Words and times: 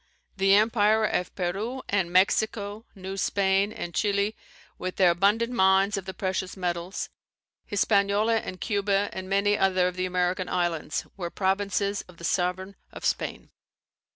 The 0.35 0.55
empire 0.55 1.05
of 1.05 1.35
Peru 1.35 1.83
and 1.87 2.11
Mexico, 2.11 2.85
New 2.95 3.17
Spain, 3.17 3.71
and 3.71 3.93
Chili, 3.93 4.35
with 4.79 4.95
their 4.95 5.11
abundant 5.11 5.53
mines 5.53 5.95
of 5.95 6.05
the 6.05 6.13
precious 6.15 6.57
metals, 6.57 7.09
Hispaniola 7.67 8.37
and 8.37 8.59
Cuba, 8.59 9.11
and 9.13 9.29
many 9.29 9.55
other 9.55 9.87
of 9.87 9.97
the 9.97 10.07
American 10.07 10.49
Islands, 10.49 11.05
were 11.17 11.29
provinces 11.29 12.01
of 12.07 12.17
the 12.17 12.23
sovereign 12.23 12.75
of 12.91 13.05
Spain. 13.05 13.51